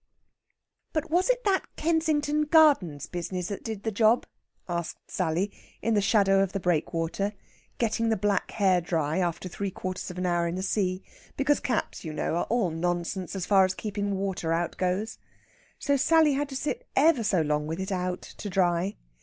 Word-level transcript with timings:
"But 0.93 1.11
was 1.11 1.29
it 1.29 1.43
that 1.43 1.75
Kensington 1.75 2.45
Gardens 2.45 3.05
business 3.05 3.49
that 3.49 3.63
did 3.63 3.83
the 3.83 3.91
job?" 3.91 4.25
asked 4.67 4.97
Sally, 5.11 5.51
in 5.83 5.93
the 5.93 6.01
shadow 6.01 6.41
of 6.41 6.53
the 6.53 6.59
breakwater, 6.59 7.33
getting 7.77 8.09
the 8.09 8.17
black 8.17 8.49
hair 8.49 8.81
dry 8.81 9.19
after 9.19 9.47
three 9.47 9.69
quarters 9.69 10.09
of 10.09 10.17
an 10.17 10.25
hour 10.25 10.47
in 10.47 10.55
the 10.55 10.63
sea; 10.63 11.03
because 11.37 11.59
caps, 11.59 12.03
you 12.03 12.13
know, 12.13 12.33
are 12.35 12.45
all 12.45 12.71
nonsense 12.71 13.35
as 13.35 13.45
far 13.45 13.63
as 13.63 13.75
keeping 13.75 14.15
water 14.17 14.51
out 14.51 14.75
goes. 14.77 15.19
So 15.77 15.95
Sally 15.97 16.33
had 16.33 16.49
to 16.49 16.55
sit 16.55 16.87
ever 16.95 17.23
so 17.23 17.41
long 17.41 17.67
with 17.67 17.79
it 17.79 17.91
out 17.91 18.23
to 18.23 18.49
dry. 18.49 18.95